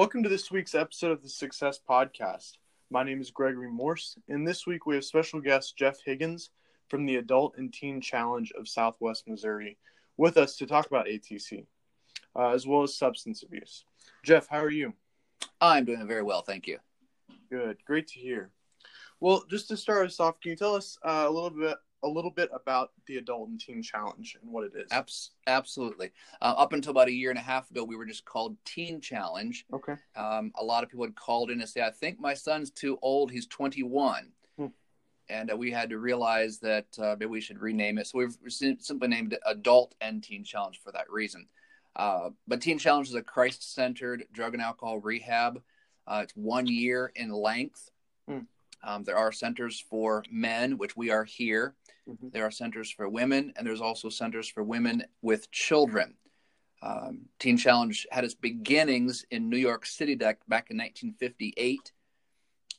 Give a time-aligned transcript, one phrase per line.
[0.00, 2.52] Welcome to this week's episode of the Success Podcast.
[2.90, 6.48] My name is Gregory Morse, and this week we have special guest Jeff Higgins
[6.88, 9.76] from the Adult and Teen Challenge of Southwest Missouri
[10.16, 11.66] with us to talk about ATC,
[12.34, 13.84] uh, as well as substance abuse.
[14.24, 14.94] Jeff, how are you?
[15.60, 16.78] I'm doing very well, thank you.
[17.50, 18.52] Good, great to hear.
[19.20, 22.08] Well, just to start us off, can you tell us uh, a little bit a
[22.08, 24.88] little bit about the Adult and Teen Challenge and what it is?
[24.90, 26.10] Abs- absolutely.
[26.40, 29.00] Uh, up until about a year and a half ago, we were just called Teen
[29.00, 29.66] Challenge.
[29.72, 29.94] Okay.
[30.16, 32.98] Um, a lot of people had called in and say, "I think my son's too
[33.02, 33.30] old.
[33.30, 34.66] He's 21." Hmm.
[35.28, 38.06] And uh, we had to realize that uh, maybe we should rename it.
[38.06, 41.46] So we've simply named it Adult and Teen Challenge for that reason.
[41.96, 45.62] Uh, but Teen Challenge is a Christ centered drug and alcohol rehab.
[46.06, 47.90] Uh, it's one year in length.
[48.28, 48.40] Hmm.
[48.82, 51.74] Um, there are centers for men, which we are here.
[52.10, 52.28] Mm-hmm.
[52.32, 56.14] There are centers for women, and there's also centers for women with children.
[56.82, 61.92] Um, Teen Challenge had its beginnings in New York City back, back in 1958,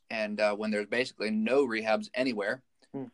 [0.09, 2.61] and uh, when there's basically no rehabs anywhere.
[2.93, 3.05] Hmm.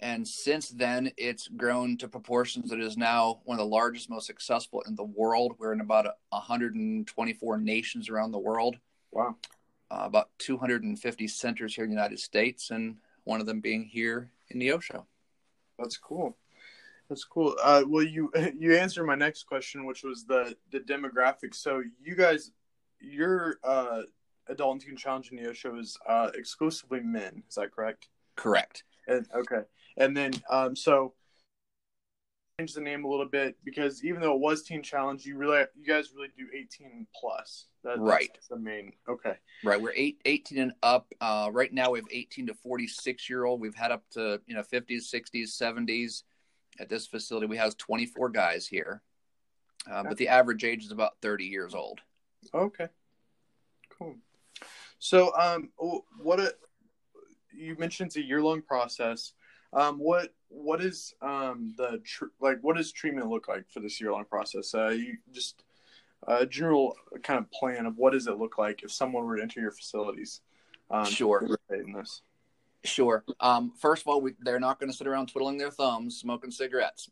[0.00, 4.26] And since then, it's grown to proportions that is now one of the largest, most
[4.26, 5.54] successful in the world.
[5.58, 8.76] We're in about 124 nations around the world,
[9.12, 9.36] Wow.
[9.90, 14.32] uh, about 250 centers here in the United States, and one of them being here
[14.50, 15.06] in Neosho.
[15.82, 16.36] That's cool.
[17.08, 17.56] That's cool.
[17.62, 21.56] Uh, well, you you answered my next question, which was the the demographics.
[21.56, 22.52] So you guys,
[23.00, 24.02] your uh,
[24.48, 27.42] adult and teen challenge in Neosho is uh, exclusively men.
[27.48, 28.08] Is that correct?
[28.36, 28.84] Correct.
[29.08, 29.62] And, okay.
[29.96, 31.14] And then um, so
[32.62, 35.64] change the name a little bit because even though it was teen challenge, you really
[35.74, 37.66] you guys really do eighteen plus.
[37.84, 38.30] That, Right.
[38.32, 38.92] That's the main.
[39.08, 39.34] Okay.
[39.64, 41.12] Right, we're eight, 18 and up.
[41.20, 43.60] Uh, right now, we have 18 to 46 year old.
[43.60, 46.22] We've had up to you know 50s, 60s, 70s.
[46.78, 49.02] At this facility, we have 24 guys here,
[49.90, 52.00] uh, but the average age is about 30 years old.
[52.54, 52.88] Okay.
[53.90, 54.14] Cool.
[54.98, 56.54] So, um, what a
[57.52, 59.34] you mentioned it's a year long process.
[59.72, 64.00] Um, what what is um the tr- like what does treatment look like for this
[64.00, 64.74] year long process?
[64.74, 65.64] Uh, you just
[66.26, 69.42] a general kind of plan of what does it look like if someone were to
[69.42, 70.40] enter your facilities?
[70.90, 71.48] Um, Sure.
[71.70, 72.22] In this.
[72.84, 73.24] Sure.
[73.40, 76.50] Um, first of all, we, they're not going to sit around twiddling their thumbs, smoking
[76.50, 77.10] cigarettes.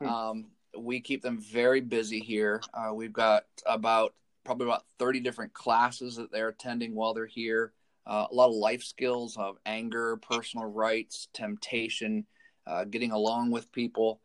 [0.00, 0.08] Hmm.
[0.08, 2.60] Um, we keep them very busy here.
[2.72, 7.72] Uh, we've got about probably about 30 different classes that they're attending while they're here.
[8.06, 12.26] Uh, a lot of life skills of anger, personal rights, temptation,
[12.66, 14.20] uh, getting along with people.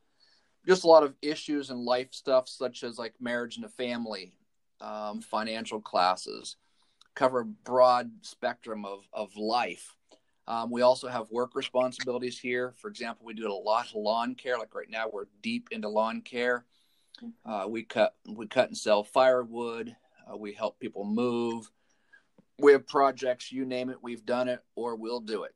[0.67, 4.33] Just a lot of issues and life stuff, such as like marriage and a family,
[4.81, 6.57] um, financial classes,
[7.15, 9.95] cover a broad spectrum of, of life.
[10.47, 12.73] Um, we also have work responsibilities here.
[12.77, 14.57] For example, we do a lot of lawn care.
[14.57, 16.65] Like right now, we're deep into lawn care.
[17.45, 19.95] Uh, we cut, we cut and sell firewood.
[20.29, 21.69] Uh, we help people move.
[22.59, 25.55] We have projects, you name it, we've done it or we'll do it.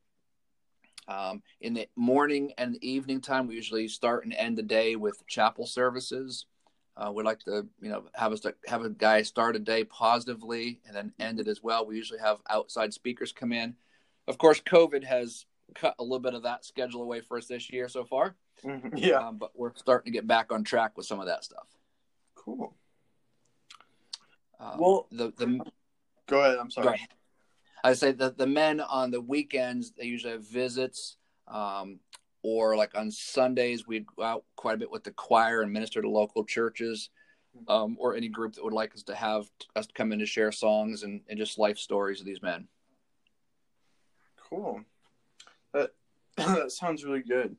[1.07, 4.95] Um, in the morning and the evening time, we usually start and end the day
[4.95, 6.45] with chapel services.
[6.95, 9.83] Uh, we like to, you know, have us to have a guy start a day
[9.83, 11.85] positively and then end it as well.
[11.85, 13.75] We usually have outside speakers come in.
[14.27, 17.69] Of course, COVID has cut a little bit of that schedule away for us this
[17.69, 18.35] year so far.
[18.63, 18.93] Mhm.
[18.95, 19.27] Yeah.
[19.27, 21.67] Um, but we're starting to get back on track with some of that stuff.
[22.35, 22.73] Cool.
[24.59, 25.59] Um, Well- the the
[26.27, 26.57] Go ahead.
[26.57, 26.87] I'm sorry.
[26.87, 26.99] Right.
[27.83, 31.17] I say that the men on the weekends they usually have visits,
[31.47, 31.99] um,
[32.41, 36.01] or like on Sundays we go out quite a bit with the choir and minister
[36.01, 37.09] to local churches,
[37.67, 40.25] um, or any group that would like us to have us to come in to
[40.25, 42.67] share songs and, and just life stories of these men.
[44.49, 44.81] Cool.
[45.73, 45.91] That
[46.37, 47.55] that sounds really good.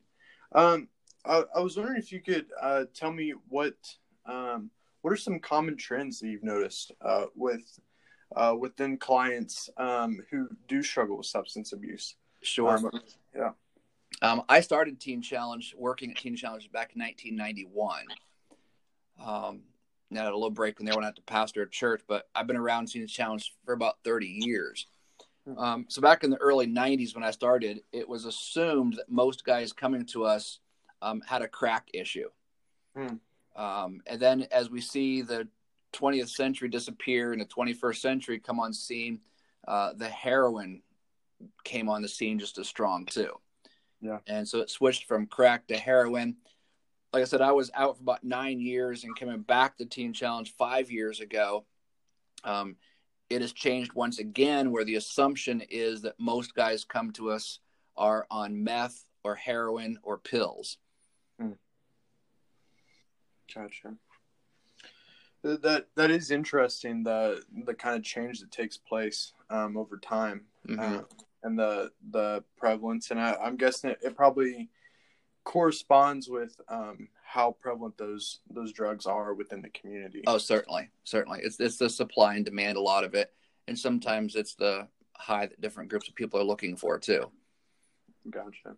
[0.53, 0.87] Um,
[1.23, 3.75] I, I was wondering if you could uh, tell me what
[4.25, 4.71] um,
[5.01, 7.79] what are some common trends that you've noticed uh, with
[8.35, 12.15] uh, within clients um, who do struggle with substance abuse.
[12.41, 12.77] Sure.
[12.77, 12.91] Um,
[13.35, 13.51] yeah.
[14.21, 18.05] Um, I started Teen Challenge working at Teen Challenge back in 1991.
[19.19, 19.61] Um,
[20.09, 22.01] now I had a little break in there when I had to pastor a church,
[22.07, 24.87] but I've been around Teen Challenge for about 30 years.
[25.57, 29.45] Um, so back in the early 90s when I started, it was assumed that most
[29.45, 30.59] guys coming to us
[31.01, 32.29] um, had a crack issue.
[32.95, 33.15] Hmm.
[33.55, 35.47] Um, and then as we see the
[35.95, 39.19] 20th century disappear and the 21st century come on scene,
[39.67, 40.81] uh, the heroin
[41.63, 43.31] came on the scene just as strong too.
[44.01, 44.19] Yeah.
[44.27, 46.37] And so it switched from crack to heroin.
[47.13, 50.13] Like I said, I was out for about nine years and coming back to Teen
[50.13, 51.65] Challenge five years ago.
[52.43, 52.75] Um,
[53.29, 57.59] it has changed once again, where the assumption is that most guys come to us
[57.97, 60.77] are on meth or heroin or pills.
[63.53, 63.95] Gotcha.
[65.45, 67.03] That that is interesting.
[67.03, 71.01] The the kind of change that takes place um, over time, Mhm.
[71.01, 71.03] uh,
[71.43, 74.71] and the the prevalence, and I, I'm guessing it, it probably
[75.43, 80.23] corresponds with um, how prevalent those those drugs are within the community.
[80.25, 81.41] Oh, certainly, certainly.
[81.43, 83.31] It's it's the supply and demand a lot of it,
[83.67, 87.31] and sometimes it's the high that different groups of people are looking for too.
[88.31, 88.77] Gotcha.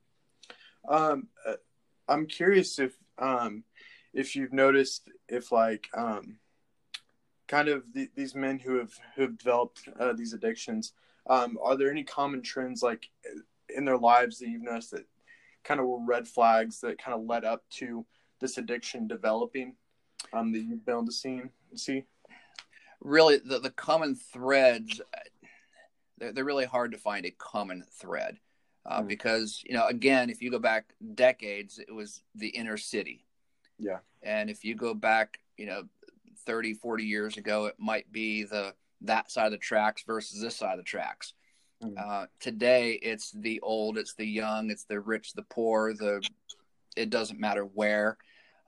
[0.85, 1.55] Um, uh,
[2.09, 3.63] I'm curious if um,
[4.13, 6.39] if you've noticed if like um,
[7.47, 10.93] kind of the, these men who have who have developed uh, these addictions,
[11.29, 13.09] um, are there any common trends like
[13.75, 15.05] in their lives that you've noticed that
[15.63, 18.05] kind of were red flags that kind of led up to
[18.39, 19.75] this addiction developing
[20.33, 21.41] um, that you've been able to see
[21.75, 22.03] see?
[23.01, 25.01] Really, the the common threads
[26.17, 28.39] they're, they're really hard to find a common thread
[28.85, 29.07] uh, Mm.
[29.07, 33.25] because you know again if you go back decades it was the inner city
[33.77, 33.99] Yeah.
[34.23, 35.83] and if you go back you know
[36.45, 40.55] 30 40 years ago it might be the that side of the tracks versus this
[40.55, 41.33] side of the tracks.
[41.83, 41.93] Mm.
[41.97, 46.21] uh, today it's the old it's the young it's the rich the poor the
[46.95, 48.17] it doesn't matter where.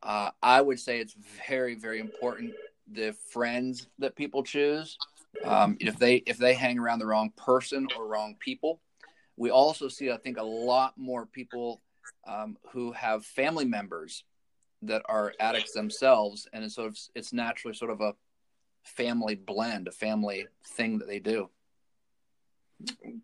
[0.01, 1.16] Uh, i would say it's
[1.48, 2.54] very very important
[2.92, 4.98] the friends that people choose.
[5.44, 8.81] Um, if they if they hang around the wrong person or wrong people.
[9.38, 11.81] We also see i think a lot more people
[12.27, 14.24] um, who have family members
[14.81, 18.13] that are addicts themselves and it's sort of it's naturally sort of a
[18.83, 21.49] family blend a family thing that they do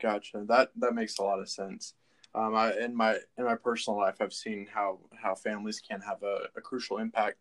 [0.01, 0.43] Gotcha.
[0.47, 1.93] That that makes a lot of sense.
[2.33, 6.21] Um, I, in my in my personal life, I've seen how how families can have
[6.23, 7.37] a, a crucial impact,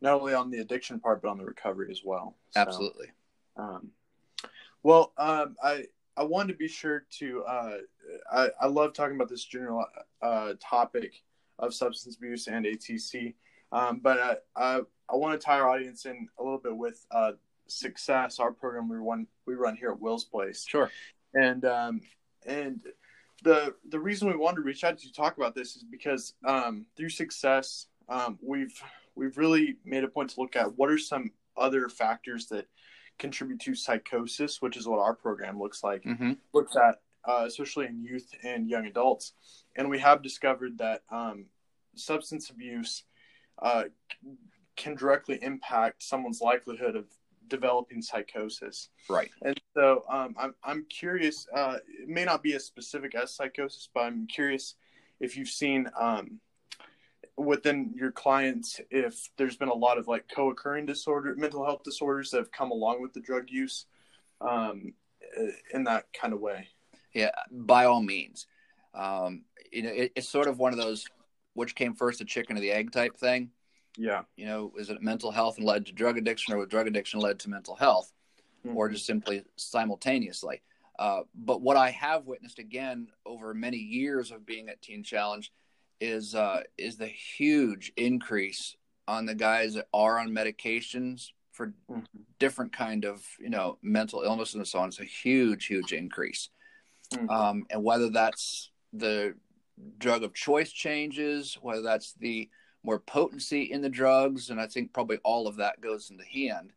[0.00, 2.36] not only on the addiction part, but on the recovery as well.
[2.50, 3.08] So, absolutely
[3.56, 3.90] Um,
[4.82, 5.86] well, um, I
[6.16, 7.42] I wanted to be sure to.
[7.44, 7.76] Uh,
[8.30, 9.84] I I love talking about this general
[10.22, 11.22] uh, topic
[11.58, 13.34] of substance abuse and ATC,
[13.72, 17.04] um, but I, I I want to tie our audience in a little bit with
[17.10, 17.32] uh,
[17.66, 18.38] success.
[18.38, 20.64] Our program we run we run here at Will's Place.
[20.66, 20.90] Sure.
[21.34, 22.00] And um,
[22.46, 22.80] and
[23.42, 26.34] the the reason we wanted to reach out to you talk about this is because
[26.44, 28.82] um, through success um, we've
[29.14, 32.66] we've really made a point to look at what are some other factors that
[33.18, 36.04] contribute to psychosis, which is what our program looks like.
[36.04, 39.32] Hmm looks at, uh, especially in youth and young adults,
[39.76, 41.46] and we have discovered that um,
[41.94, 43.04] substance abuse
[43.60, 43.84] uh,
[44.76, 47.06] can directly impact someone's likelihood of
[47.48, 48.88] developing psychosis.
[49.08, 51.46] right And so um, I'm I'm curious.
[51.54, 54.74] Uh, it may not be as specific as psychosis, but I'm curious
[55.20, 56.40] if you've seen um,
[57.36, 62.30] within your clients if there's been a lot of like co-occurring disorder, mental health disorders
[62.30, 63.86] that have come along with the drug use,
[64.40, 64.92] um,
[65.72, 66.68] in that kind of way.
[67.12, 68.46] Yeah, by all means.
[68.94, 71.06] Um, you know, it, it's sort of one of those
[71.56, 73.50] which came first, the chicken or the egg type thing.
[73.96, 74.22] Yeah.
[74.36, 77.18] You know, is it mental health and led to drug addiction, or was drug addiction
[77.18, 78.12] led to mental health,
[78.64, 78.76] Mm-hmm.
[78.76, 80.60] or just simply simultaneously?
[80.98, 85.50] Uh, but what I have witnessed again over many years of being at Teen Challenge
[86.00, 88.76] is uh, is the huge increase
[89.08, 92.04] on the guys that are on medications for Mhm.
[92.38, 94.88] different kind of you know mental illness and so on.
[94.88, 96.50] It's a huge, huge increase
[97.14, 97.30] Mhm.
[97.30, 99.34] um, and whether that's the
[99.98, 102.48] drug of choice changes, whether that's the
[102.82, 106.24] more potency in the drugs, and I think probably all of that goes in the
[106.24, 106.72] hand.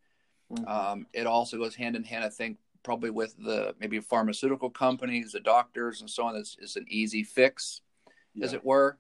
[0.52, 0.68] Mhm.
[0.68, 5.34] Um, it also goes hand in hand, I think, probably with the maybe pharmaceutical companies,
[5.34, 6.36] the doctors, and so on.
[6.36, 7.82] It's, it's an easy fix,
[8.42, 8.98] as it were.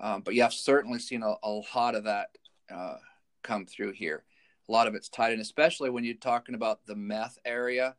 [0.00, 2.38] Um, but yeah, I've certainly seen a, a lot of that
[2.70, 2.98] uh,
[3.42, 4.24] come through here.
[4.68, 7.96] A lot of it's tied in, especially when you're talking about the meth area.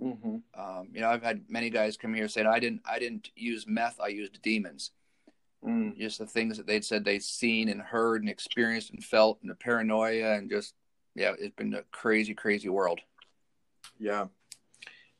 [0.00, 0.42] Mhm.
[0.54, 3.66] Um, you know, I've had many guys come here saying, "I didn't, I didn't use
[3.66, 4.00] meth.
[4.00, 4.92] I used demons."
[5.62, 5.98] Mm.
[5.98, 9.50] Just the things that they'd said they'd seen and heard and experienced and felt, and
[9.50, 10.74] the paranoia, and just
[11.14, 13.00] yeah, it's been a crazy, crazy world.
[13.98, 14.26] Yeah,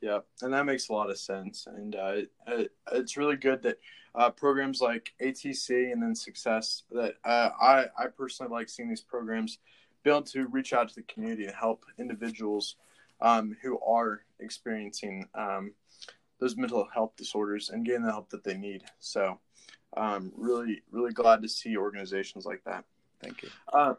[0.00, 1.66] yeah, and that makes a lot of sense.
[1.66, 2.12] And uh,
[2.46, 3.78] it, it's really good that
[4.14, 9.02] uh, programs like ATC and then Success that uh, I I personally like seeing these
[9.02, 9.58] programs
[10.02, 12.76] be able to reach out to the community and help individuals
[13.22, 15.72] um, who are experiencing um,
[16.38, 18.82] those mental health disorders and getting the help that they need.
[18.98, 19.38] So,
[19.96, 22.84] um, really, really glad to see organizations like that.
[23.22, 23.50] Thank you.
[23.72, 23.94] Uh,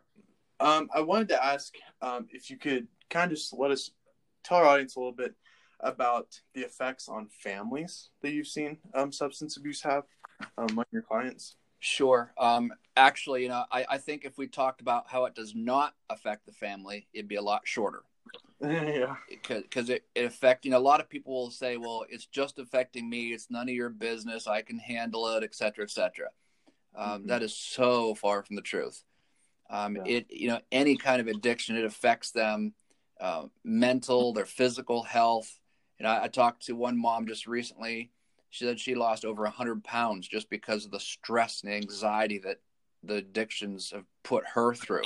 [0.60, 3.92] um, I wanted to ask um, if you could kind of just let us
[4.44, 5.36] tell our audience a little bit
[5.80, 10.04] about the effects on families that you've seen um, substance abuse have
[10.58, 11.56] um, among your clients.
[11.80, 12.32] Sure.
[12.38, 15.96] Um, actually, you know, I, I think if we talked about how it does not
[16.10, 18.04] affect the family, it'd be a lot shorter.
[18.64, 19.16] yeah.
[19.28, 22.60] because it, it affect you know a lot of people will say well it's just
[22.60, 26.30] affecting me it's none of your business i can handle it etc cetera, etc cetera.
[27.14, 27.28] um, Mhm.
[27.28, 29.04] that is so far from the truth
[29.70, 30.04] Um, Yeah.
[30.06, 32.74] It you know any kind of addiction it affects them,
[33.22, 35.60] uh, mental, their physical health.
[35.98, 38.12] And I, I talked to one mom just recently.
[38.50, 42.60] She said she lost over hundred pounds just because of the stress and anxiety that
[43.04, 45.06] the addictions have put her through.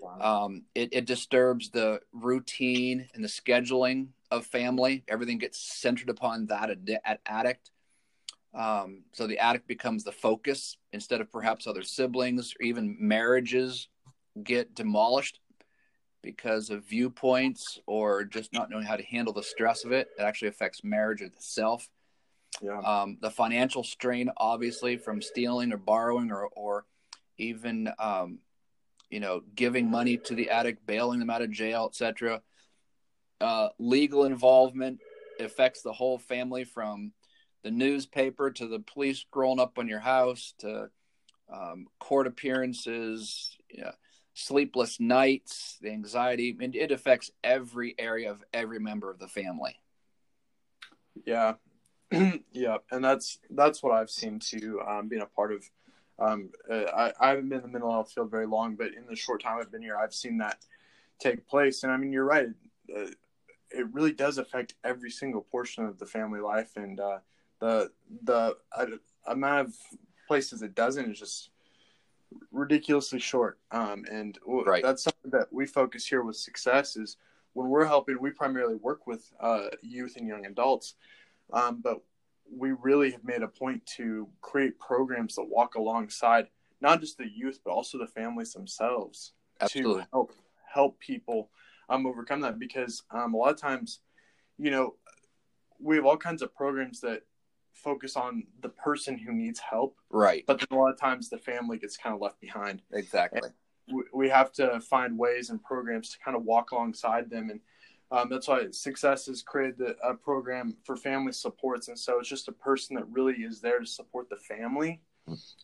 [0.00, 0.44] Wow.
[0.44, 5.04] Um, it, it disturbs the routine and the scheduling of family.
[5.08, 7.70] Everything gets centered upon that ad- ad- addict.
[8.54, 13.88] Um, so the addict becomes the focus instead of perhaps other siblings or even marriages
[14.42, 15.40] get demolished
[16.22, 20.08] because of viewpoints or just not knowing how to handle the stress of it.
[20.18, 21.88] It actually affects marriage itself.
[22.60, 22.80] yeah.
[22.80, 26.84] Um, the financial strain, obviously, from stealing or borrowing or, or
[27.38, 28.40] even, um,
[29.10, 32.42] you know, giving money to the addict, bailing them out of jail, etc.
[33.40, 35.00] Uh, legal involvement
[35.38, 37.12] affects the whole family from
[37.62, 40.88] the newspaper to the police rolling up on your house to
[41.52, 43.92] um, court appearances, you know,
[44.34, 46.56] sleepless nights, the anxiety.
[46.60, 49.76] It affects every area of every member of the family.
[51.26, 51.54] Yeah,
[52.52, 54.80] yeah, and that's that's what I've seen too.
[54.86, 55.68] Um, being a part of,
[56.20, 59.06] um, uh, I I haven't been in the mental health field very long, but in
[59.08, 60.58] the short time I've been here, I've seen that
[61.18, 61.82] take place.
[61.82, 62.48] And I mean, you're right.
[62.94, 63.06] Uh,
[63.70, 67.18] it really does affect every single portion of the family life, and uh,
[67.60, 67.90] the
[68.24, 68.86] the uh,
[69.26, 69.74] amount of
[70.28, 71.50] places it doesn't is just
[72.52, 73.58] ridiculously short.
[73.70, 74.82] Um, and Right.
[74.82, 77.16] that's something that we focus here with success is
[77.54, 78.20] when we're helping.
[78.20, 80.94] We primarily work with uh, youth and young adults,
[81.52, 82.02] um, but
[82.52, 86.48] we really have made a point to create programs that walk alongside
[86.80, 90.02] not just the youth but also the families themselves Absolutely.
[90.02, 90.32] to help
[90.72, 91.50] help people
[91.88, 94.00] um, overcome that because um, a lot of times
[94.58, 94.94] you know
[95.78, 97.22] we have all kinds of programs that
[97.72, 100.44] focus on the person who needs help Right.
[100.46, 103.48] but then a lot of times the family gets kind of left behind Exactly.
[103.92, 107.60] we- we have to find ways and programs to kind of walk alongside them and
[108.10, 112.48] um, that's why success has created a program for family supports and so it's just
[112.48, 115.00] a person that really is there to support the family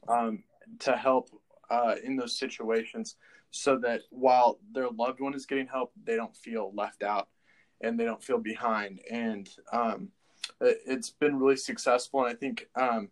[0.09, 0.43] um,
[0.79, 1.31] to help
[1.71, 3.17] uh, in those situations
[3.51, 7.29] so that while their loved one is getting help they don't feel left out
[7.81, 10.09] and they don't feel behind and um,
[10.61, 13.09] it, it's been really successful and i think um,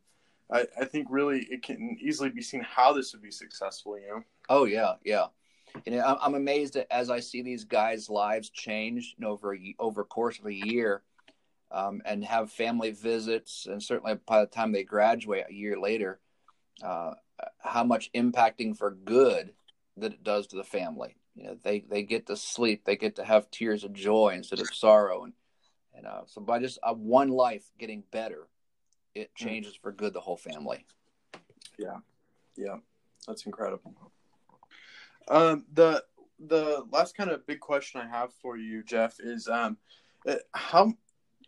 [0.52, 4.08] I, I think really it can easily be seen how this would be successful you
[4.08, 5.26] know Oh yeah, yeah.
[5.86, 9.74] And I'm I'm amazed as I see these guys' lives change you know, over a,
[9.78, 11.02] over a course of a year,
[11.70, 16.20] um, and have family visits, and certainly by the time they graduate a year later,
[16.82, 17.12] uh,
[17.58, 19.52] how much impacting for good
[19.96, 21.16] that it does to the family.
[21.34, 24.60] You know, they they get to sleep, they get to have tears of joy instead
[24.60, 25.32] of sorrow, and
[25.94, 28.48] and uh, so by just uh, one life getting better,
[29.14, 30.86] it changes for good the whole family.
[31.78, 31.98] Yeah,
[32.56, 32.76] yeah,
[33.26, 33.94] that's incredible.
[35.28, 36.04] Um, the
[36.38, 39.78] the last kind of big question I have for you, Jeff, is um,
[40.26, 40.92] uh, how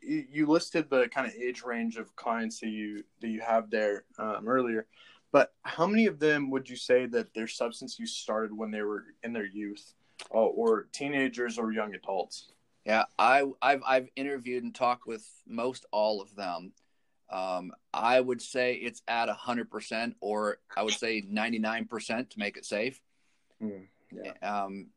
[0.00, 4.04] you listed the kind of age range of clients that you that you have there
[4.18, 4.87] um, earlier,
[5.33, 8.83] but how many of them would you say that their substance use started when they
[8.83, 9.95] were in their youth,
[10.35, 12.52] uh, or teenagers or young adults?
[12.85, 16.73] Yeah, I, I've I've interviewed and talked with most all of them.
[17.28, 22.30] Um, I would say it's at hundred percent, or I would say ninety nine percent
[22.30, 23.00] to make it safe.
[23.62, 24.32] Mm, yeah.
[24.42, 24.88] Um,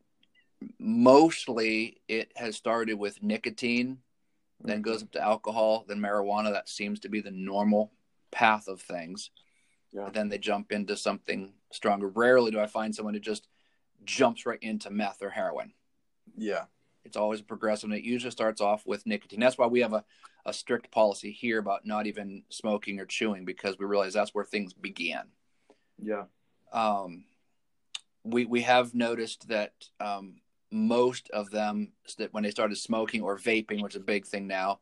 [0.78, 3.98] mostly, it has started with nicotine,
[4.62, 4.82] then Mm-hmm.
[4.82, 6.52] goes up to alcohol, then marijuana.
[6.52, 7.92] That seems to be the normal
[8.30, 9.30] path of things.
[9.92, 10.04] Yeah.
[10.04, 12.08] But then they jump into something stronger.
[12.08, 13.48] Rarely do I find someone who just
[14.04, 15.72] jumps right into meth or heroin
[16.36, 16.64] Yeah,
[17.04, 19.92] it's always a progressive and it usually starts off with nicotine that's why we have
[19.92, 20.02] a,
[20.46, 24.44] a strict policy here about not even smoking or chewing because we realize that's where
[24.44, 25.24] things began
[26.02, 26.24] yeah,
[26.72, 27.24] um,
[28.30, 30.36] we we have noticed that um,
[30.70, 34.46] most of them that when they started smoking or vaping which is a big thing
[34.46, 34.80] now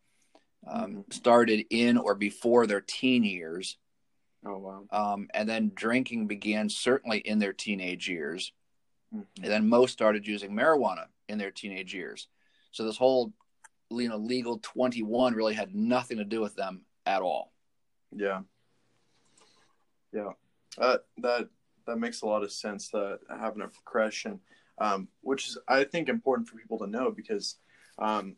[0.67, 3.79] um, started in or before their teen years
[4.45, 8.53] oh wow, um, and then drinking began certainly in their teenage years
[9.15, 9.25] Mhm.
[9.43, 12.29] and then most started using marijuana in their teenage years.
[12.73, 13.33] So this whole,
[13.89, 17.51] you know, legal twenty one really had nothing to do with them at all.
[18.15, 18.43] Yeah.
[20.13, 20.33] Yeah.
[20.77, 21.49] Uh, that
[21.89, 24.41] that makes a lot of sense that having a progression,
[24.79, 27.57] um, which is I think important for people to know because,
[27.99, 28.37] um,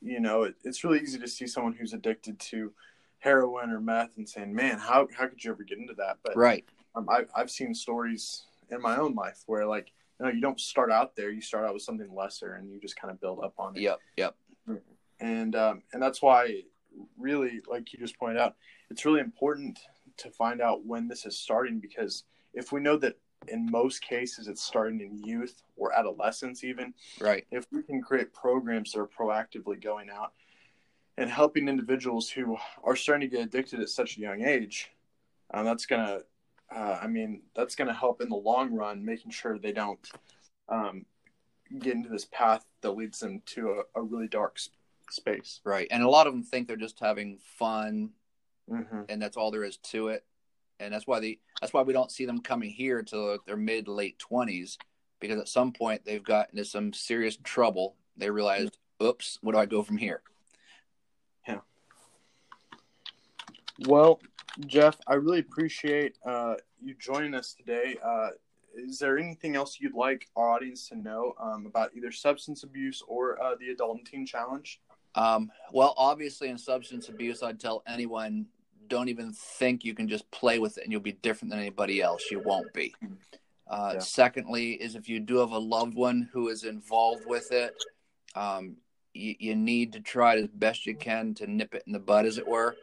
[0.00, 2.72] you know, it, it's really easy to see someone who's addicted to
[3.18, 6.36] heroin or meth and saying, "Man, how how could you ever get into that?" But
[6.36, 6.64] Right.
[6.94, 10.60] um, I've I've seen stories in my own life where like you know you don't
[10.60, 13.40] start out there, you start out with something lesser and you just kind of build
[13.44, 14.00] up on it Yep.
[14.16, 14.34] Yep.
[15.20, 16.62] and um, and that's why
[17.18, 18.56] really like you just pointed out
[18.90, 19.78] it's really important
[20.16, 22.24] to find out when this is starting because
[22.58, 27.46] if we know that in most cases it's starting in youth or adolescence even right.
[27.50, 30.32] if we can create programs that are proactively going out
[31.16, 34.90] and helping individuals who are starting to get addicted at such a young age
[35.54, 36.18] um, that's gonna
[36.74, 40.10] uh, i mean that's gonna help in the long run making sure they don't
[40.68, 41.06] um,
[41.78, 44.58] get into this path that leads them to a, a really dark
[45.10, 45.60] space.
[45.64, 45.88] Right.
[45.90, 48.10] And a lot of them think they're just having fun
[48.70, 49.02] mm-hmm.
[49.08, 50.24] and that's all there is to it
[50.80, 53.88] and that's why the that's why we don't see them coming here until their mid
[53.88, 54.78] late twenties,
[55.20, 57.96] because at some point they've got into some serious trouble.
[58.16, 60.22] They realized, oops, what do I go from here?
[61.46, 61.60] Yeah.
[63.86, 64.20] Well,
[64.66, 67.96] Jeff, I really appreciate uh, you joining us today.
[68.04, 68.30] Uh,
[68.74, 73.02] is there anything else you'd like our audience to know um, about either substance abuse
[73.06, 74.80] or uh, the adult and teen challenge?
[75.14, 78.46] Um, well, obviously, in substance abuse, I'd tell anyone
[78.88, 82.00] don't even think you can just play with it and you'll be different than anybody
[82.00, 82.30] else.
[82.30, 82.94] You won't be.
[83.68, 83.98] Uh, yeah.
[84.00, 87.74] Secondly, is if you do have a loved one who is involved with it,
[88.34, 88.76] um,
[89.12, 92.24] you, you, need to try as best you can to nip it in the bud,
[92.24, 92.76] as it were,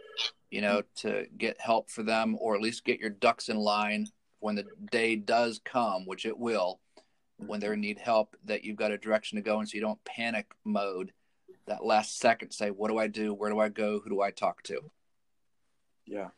[0.52, 4.08] you know, to get help for them or at least get your ducks in line
[4.40, 6.80] when the day does come, which it will,
[7.38, 10.04] when they need help, that you've got a direction to go and so you don't
[10.04, 11.12] panic mode
[11.68, 13.34] that last second say, what do I do?
[13.34, 14.00] Where do I go?
[14.00, 14.82] Who do I talk to?
[16.16, 16.30] Yeah,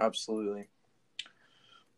[0.00, 0.68] absolutely.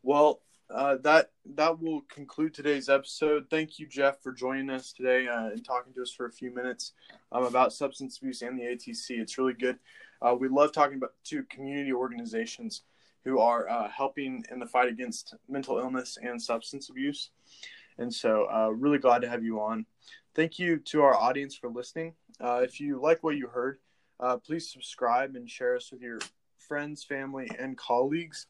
[0.02, 3.48] Well, uh, that that will conclude today's episode.
[3.50, 6.54] Thank you, Jeff, for joining us today uh, and talking to us for a few
[6.54, 6.94] minutes
[7.32, 9.10] um, about substance abuse and the ATC.
[9.10, 9.78] It's really good.
[10.22, 12.80] Uh, we love talking about to community organizations
[13.24, 17.28] who are uh, helping in the fight against mental illness and substance abuse.
[17.98, 19.84] And so, uh, really glad to have you on.
[20.34, 22.14] Thank you to our audience for listening.
[22.40, 23.80] Uh, if you like what you heard,
[24.46, 26.20] please subscribe and share us with your
[26.70, 28.46] friends, family, and colleagues.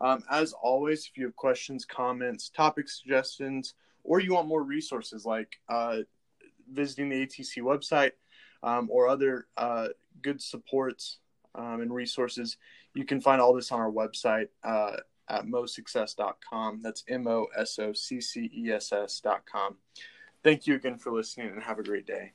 [0.00, 5.24] Um, as always, if you have questions, comments, topic suggestions, or you want more resources
[5.24, 5.96] like uh,
[6.72, 8.12] visiting the ATC website
[8.62, 9.88] um, or other uh,
[10.22, 11.18] good supports
[11.56, 12.58] um, and resources,
[12.94, 16.80] you can find all this on our website uh, at mosuccess.com.
[16.80, 19.78] That's M O S O C C E S S.com.
[20.44, 22.34] Thank you again for listening and have a great day.